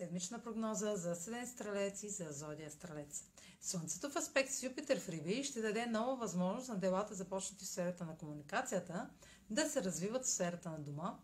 Седмична 0.00 0.38
прогноза 0.38 0.96
за 0.96 1.14
Седен 1.14 1.46
Стрелец 1.46 2.02
и 2.02 2.08
за 2.08 2.26
Зодия 2.30 2.70
Стрелец. 2.70 3.24
Слънцето 3.60 4.10
в 4.10 4.16
аспект 4.16 4.50
с 4.52 4.62
Юпитер 4.62 5.00
в 5.00 5.08
Риби 5.08 5.44
ще 5.44 5.60
даде 5.60 5.86
нова 5.86 6.16
възможност 6.16 6.68
на 6.68 6.76
делата, 6.76 7.14
започнати 7.14 7.64
в 7.64 7.68
сферата 7.68 8.04
на 8.04 8.16
комуникацията, 8.16 9.10
да 9.50 9.68
се 9.68 9.84
развиват 9.84 10.24
в 10.24 10.30
сферата 10.30 10.70
на 10.70 10.78
дома, 10.78 11.18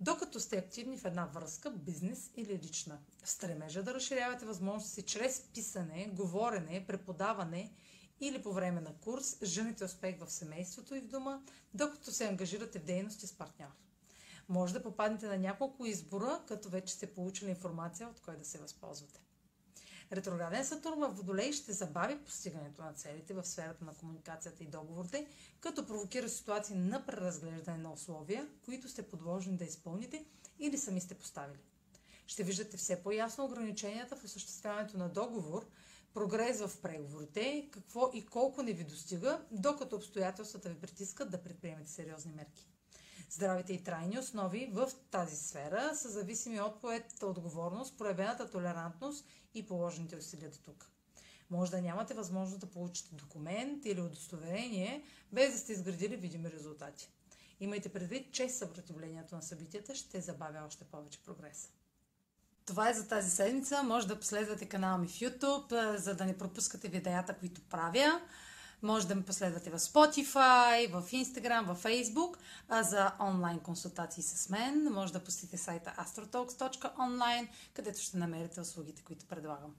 докато 0.00 0.40
сте 0.40 0.58
активни 0.58 0.98
в 0.98 1.04
една 1.04 1.26
връзка, 1.26 1.70
бизнес 1.70 2.30
или 2.36 2.58
лична. 2.58 2.98
В 3.22 3.30
стремежа 3.30 3.82
да 3.82 3.94
разширявате 3.94 4.46
възможности 4.46 5.02
чрез 5.02 5.40
писане, 5.54 6.10
говорене, 6.12 6.84
преподаване 6.86 7.72
или 8.20 8.42
по 8.42 8.52
време 8.52 8.80
на 8.80 8.94
курс, 8.94 9.36
жените 9.42 9.84
успех 9.84 10.18
в 10.18 10.30
семейството 10.32 10.94
и 10.94 11.00
в 11.00 11.08
дома, 11.08 11.40
докато 11.74 12.12
се 12.12 12.28
ангажирате 12.28 12.78
в 12.78 12.84
дейности 12.84 13.26
с 13.26 13.32
партньор. 13.32 13.89
Може 14.50 14.72
да 14.72 14.82
попаднете 14.82 15.26
на 15.26 15.38
няколко 15.38 15.86
избора, 15.86 16.40
като 16.48 16.68
вече 16.68 16.94
сте 16.94 17.14
получили 17.14 17.50
информация 17.50 18.08
от 18.08 18.20
кой 18.20 18.36
да 18.36 18.44
се 18.44 18.58
възползвате. 18.58 19.20
Ретрограден 20.12 20.64
Сатурн 20.64 21.00
в 21.00 21.08
Водолей 21.08 21.52
ще 21.52 21.72
забави 21.72 22.18
постигането 22.18 22.82
на 22.82 22.92
целите 22.92 23.34
в 23.34 23.44
сферата 23.44 23.84
на 23.84 23.94
комуникацията 23.94 24.64
и 24.64 24.66
договорите, 24.66 25.26
като 25.60 25.86
провокира 25.86 26.28
ситуации 26.28 26.76
на 26.76 27.06
преразглеждане 27.06 27.78
на 27.78 27.92
условия, 27.92 28.48
които 28.64 28.88
сте 28.88 29.02
подложени 29.02 29.56
да 29.56 29.64
изпълните 29.64 30.24
или 30.58 30.78
сами 30.78 31.00
сте 31.00 31.14
поставили. 31.14 31.58
Ще 32.26 32.44
виждате 32.44 32.76
все 32.76 33.02
по-ясно 33.02 33.44
ограниченията 33.44 34.16
в 34.16 34.24
осъществяването 34.24 34.98
на 34.98 35.08
договор, 35.08 35.66
прогрес 36.14 36.60
в 36.60 36.80
преговорите, 36.82 37.68
какво 37.72 38.10
и 38.14 38.26
колко 38.26 38.62
не 38.62 38.72
ви 38.72 38.84
достига, 38.84 39.40
докато 39.50 39.96
обстоятелствата 39.96 40.68
ви 40.68 40.80
притискат 40.80 41.30
да 41.30 41.42
предприемете 41.42 41.90
сериозни 41.90 42.32
мерки. 42.32 42.70
Здравите 43.30 43.72
и 43.72 43.84
трайни 43.84 44.18
основи 44.18 44.70
в 44.72 44.90
тази 45.10 45.36
сфера 45.36 45.90
са 45.94 46.08
зависими 46.08 46.60
от 46.60 46.80
поетата 46.80 47.26
отговорност, 47.26 47.98
проявената 47.98 48.50
толерантност 48.50 49.24
и 49.54 49.66
положените 49.66 50.16
усилия 50.16 50.50
до 50.50 50.58
тук. 50.58 50.90
Може 51.50 51.70
да 51.70 51.82
нямате 51.82 52.14
възможност 52.14 52.60
да 52.60 52.66
получите 52.66 53.14
документ 53.14 53.86
или 53.86 54.00
удостоверение, 54.00 55.04
без 55.32 55.52
да 55.52 55.58
сте 55.58 55.72
изградили 55.72 56.16
видими 56.16 56.50
резултати. 56.50 57.10
Имайте 57.60 57.88
предвид, 57.88 58.32
че 58.32 58.48
съпротивлението 58.48 59.34
на 59.34 59.42
събитията 59.42 59.94
ще 59.94 60.20
забавя 60.20 60.62
още 60.66 60.84
повече 60.84 61.22
прогреса. 61.22 61.68
Това 62.64 62.90
е 62.90 62.94
за 62.94 63.08
тази 63.08 63.30
седмица. 63.30 63.82
Може 63.82 64.08
да 64.08 64.20
последвате 64.20 64.68
канала 64.68 64.98
ми 64.98 65.08
в 65.08 65.12
YouTube, 65.12 65.96
за 65.96 66.14
да 66.14 66.24
не 66.24 66.38
пропускате 66.38 66.88
видеята, 66.88 67.38
които 67.38 67.60
правя. 67.60 68.20
Може 68.82 69.08
да 69.08 69.14
ме 69.14 69.22
последвате 69.22 69.70
в 69.70 69.78
Spotify, 69.78 70.92
в 70.92 71.10
Instagram, 71.10 71.74
в 71.74 71.82
Facebook. 71.82 72.36
А 72.68 72.82
за 72.82 73.12
онлайн 73.20 73.58
консултации 73.58 74.22
с 74.22 74.48
мен 74.48 74.92
може 74.92 75.12
да 75.12 75.24
посетите 75.24 75.58
сайта 75.58 75.94
astrotalks.online, 75.98 77.48
където 77.74 78.00
ще 78.00 78.18
намерите 78.18 78.60
услугите, 78.60 79.02
които 79.02 79.26
предлагам. 79.26 79.74